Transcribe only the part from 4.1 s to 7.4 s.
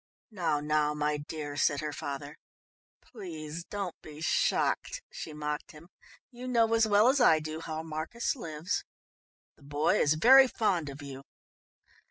shocked," she mocked him. "You know as well as I